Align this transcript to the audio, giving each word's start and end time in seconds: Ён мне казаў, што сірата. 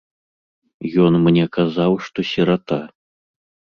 Ён 1.03 1.13
мне 1.27 1.43
казаў, 1.59 1.91
што 2.07 2.19
сірата. 2.31 2.79